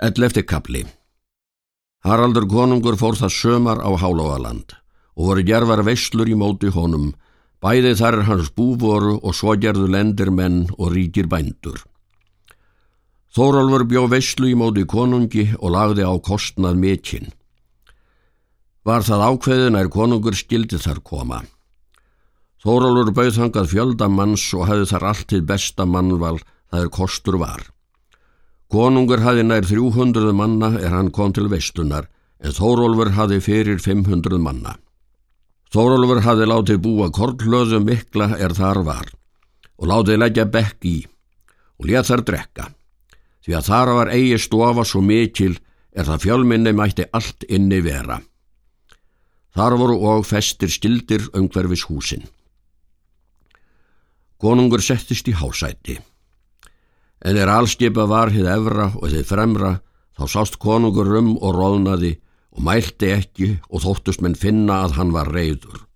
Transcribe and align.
Ellefti 0.00 0.42
kapli 0.42 0.86
Haraldur 2.02 2.46
konungur 2.48 2.96
fór 2.96 3.14
það 3.14 3.34
sömar 3.36 3.78
á 3.84 3.92
Hálóaland 4.00 4.72
og 5.12 5.26
voru 5.28 5.42
gervar 5.44 5.82
veislur 5.84 6.30
í 6.32 6.34
móti 6.34 6.70
honum, 6.72 7.12
bæði 7.60 7.92
þar 8.00 8.22
hans 8.24 8.48
búvoru 8.56 9.18
og 9.20 9.36
svo 9.36 9.52
gerðu 9.60 9.90
lendir 9.92 10.30
menn 10.32 10.64
og 10.78 10.94
ríkir 10.94 11.28
bændur. 11.28 11.76
Þórólfur 13.36 13.84
bjó 13.90 14.06
veislu 14.08 14.48
í 14.48 14.56
móti 14.56 14.86
konungi 14.88 15.44
og 15.60 15.76
lagði 15.76 16.08
á 16.08 16.14
kostnað 16.24 16.80
mikinn. 16.80 17.28
Var 18.88 19.04
það 19.04 19.26
ákveðin 19.28 19.78
er 19.78 19.92
konungur 19.92 20.34
skildi 20.34 20.80
þar 20.80 21.02
koma. 21.04 21.42
Þórólfur 22.64 23.12
bauð 23.12 23.36
þangað 23.36 23.70
fjöldamanns 23.76 24.48
og 24.56 24.66
hefði 24.72 24.90
þar 24.96 25.08
allt 25.12 25.28
til 25.28 25.44
besta 25.44 25.86
mannval 25.86 26.38
það 26.40 26.80
er 26.80 26.92
kostur 26.96 27.38
var. 27.44 27.68
Konungur 28.72 29.20
hafi 29.20 29.42
nær 29.44 29.66
300 29.68 30.32
manna 30.32 30.70
er 30.80 30.94
hann 30.96 31.10
kom 31.12 31.32
til 31.36 31.50
veistunar 31.52 32.06
en 32.40 32.54
Þórólfur 32.56 33.10
hafi 33.12 33.36
fyrir 33.44 33.76
500 33.84 34.38
manna. 34.40 34.78
Þórólfur 35.74 36.22
hafi 36.24 36.46
látið 36.48 36.78
búa 36.80 37.10
kortlöðu 37.12 37.82
mikla 37.84 38.30
er 38.40 38.54
þar 38.56 38.80
var 38.86 39.10
og 39.76 39.90
látið 39.90 40.20
leggja 40.22 40.46
bekk 40.54 40.86
í 40.88 40.94
og 41.04 41.90
létt 41.90 42.08
þar 42.08 42.22
drekka. 42.30 42.64
Því 43.44 43.56
að 43.58 43.68
þar 43.68 43.92
var 43.98 44.12
eigi 44.14 44.38
stofa 44.40 44.84
svo 44.88 45.02
mikil 45.04 45.58
er 45.92 46.08
það 46.08 46.24
fjölminni 46.24 46.72
mætti 46.72 47.04
allt 47.12 47.44
inni 47.52 47.82
vera. 47.84 48.22
Þar 49.52 49.76
voru 49.82 49.98
og 50.14 50.24
festir 50.24 50.72
stildir 50.72 51.28
umhverfis 51.36 51.84
húsin. 51.90 52.24
Konungur 54.40 54.80
settist 54.80 55.28
í 55.28 55.36
hásæti 55.36 55.98
en 57.22 57.38
er 57.38 57.50
allskipa 57.50 58.08
var 58.10 58.32
hið 58.34 58.48
evra 58.50 58.90
og 58.98 59.08
þið 59.12 59.24
fremra, 59.28 59.72
þá 60.18 60.24
sást 60.34 60.58
konungur 60.62 61.08
rum 61.08 61.36
og 61.38 61.56
róðnaði 61.56 62.16
og 62.52 62.66
mælti 62.66 63.10
ekki 63.14 63.48
og 63.70 63.84
þóttust 63.86 64.22
menn 64.24 64.36
finna 64.38 64.82
að 64.84 64.98
hann 64.98 65.12
var 65.14 65.30
reyður. 65.32 65.86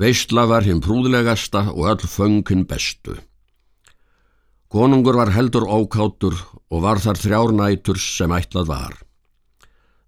Veistla 0.00 0.44
var 0.48 0.66
hinn 0.66 0.82
prúðlegasta 0.84 1.70
og 1.72 1.86
öll 1.92 2.10
föngin 2.10 2.66
bestu. 2.68 3.16
Konungur 4.68 5.16
var 5.16 5.30
heldur 5.32 5.64
ókátur 5.64 6.36
og 6.68 6.82
var 6.82 7.00
þar 7.00 7.20
þrjár 7.20 7.52
nætur 7.56 8.00
sem 8.02 8.32
ætlað 8.34 8.68
var. 8.72 8.96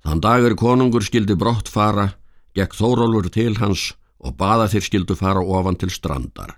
Þann 0.05 0.21
dagur 0.25 0.57
konungur 0.59 1.05
skildi 1.05 1.37
brott 1.39 1.69
fara, 1.69 2.11
gekk 2.57 2.75
Þórólfur 2.75 3.31
til 3.33 3.55
hans 3.61 3.93
og 4.19 4.37
baða 4.37 4.67
þeir 4.73 4.85
skildu 4.85 5.17
fara 5.17 5.41
ofan 5.41 5.79
til 5.79 5.93
strandar. 5.95 6.57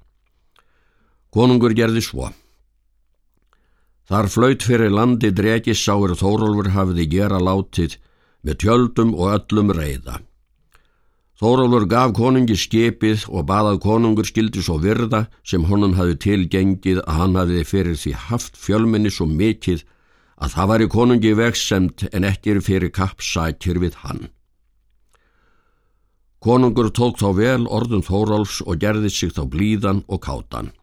Konungur 1.30 1.74
gerði 1.76 2.02
svo. 2.02 2.30
Þar 4.10 4.26
flaut 4.26 4.64
fyrir 4.66 4.90
landi 4.90 5.28
dregi 5.30 5.70
sáir 5.78 6.16
Þórólfur 6.18 6.72
hafiði 6.74 7.04
gera 7.12 7.38
látið 7.38 7.92
með 8.42 8.56
tjöldum 8.64 9.12
og 9.14 9.36
öllum 9.36 9.70
reyða. 9.76 10.16
Þórólfur 11.38 11.86
gaf 11.92 12.16
konungi 12.18 12.56
skipið 12.58 13.28
og 13.30 13.46
baðað 13.46 13.78
konungur 13.84 14.26
skildi 14.26 14.64
svo 14.66 14.80
virða 14.82 15.22
sem 15.46 15.62
honum 15.70 15.94
hafi 15.94 16.18
tilgengið 16.26 16.98
að 17.04 17.20
hann 17.20 17.38
hafiði 17.38 17.62
fyrir 17.70 18.00
því 18.02 18.16
haft 18.26 18.58
fjölminni 18.58 19.14
svo 19.14 19.28
mikið 19.30 19.86
að 20.42 20.56
það 20.56 20.68
var 20.72 20.84
í 20.84 20.90
konungi 20.96 21.32
vegsemt 21.38 22.04
en 22.10 22.26
ekkir 22.26 22.60
fyrir 22.66 22.90
kappsækir 22.90 23.78
við 23.78 24.02
hann. 24.02 24.26
Konungur 26.42 26.90
tók 26.90 27.22
þá 27.22 27.30
vel 27.38 27.64
orðum 27.70 28.02
Þórólfs 28.02 28.58
og 28.66 28.82
gerði 28.82 29.14
sig 29.14 29.30
þá 29.38 29.44
blíðan 29.54 30.02
og 30.08 30.24
kátan. 30.26 30.74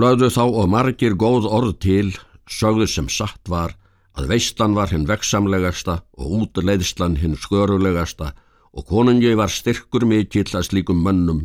Lögðu 0.00 0.30
þá 0.32 0.44
og 0.46 0.68
margir 0.72 1.14
góð 1.18 1.46
orð 1.50 1.72
til, 1.82 2.10
sögðu 2.48 2.86
sem 2.88 3.08
satt 3.12 3.50
var, 3.52 3.74
að 4.16 4.30
veistan 4.32 4.76
var 4.76 4.88
hinn 4.94 5.04
veksamlegasta 5.08 5.98
og 6.16 6.36
útleiðslan 6.38 7.18
hinn 7.20 7.36
skörulegasta 7.36 8.30
og 8.72 8.86
konungi 8.88 9.34
var 9.36 9.52
styrkur 9.52 10.06
mikill 10.08 10.48
að 10.54 10.68
slíkum 10.70 11.02
mönnum, 11.04 11.42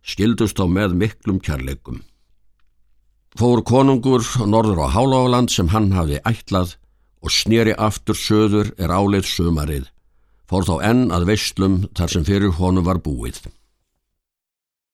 skildust 0.00 0.56
þá 0.56 0.70
með 0.72 0.96
miklum 1.02 1.42
kærleikum. 1.42 2.00
Fór 3.36 3.60
konungur 3.66 4.24
norður 4.46 4.86
á 4.88 4.94
Háláland 4.94 5.52
sem 5.52 5.68
hann 5.74 5.92
hafi 5.92 6.22
ætlað 6.24 6.78
og 7.20 7.34
snýri 7.34 7.76
aftur 7.76 8.16
söður 8.16 8.72
er 8.78 8.94
áleið 8.94 9.28
sömarið, 9.28 9.84
fór 10.48 10.64
þá 10.64 10.74
enn 10.94 11.08
að 11.12 11.28
veistlum 11.34 11.82
þar 11.98 12.14
sem 12.14 12.24
fyrir 12.24 12.56
honum 12.56 12.88
var 12.88 13.02
búið. 13.04 13.42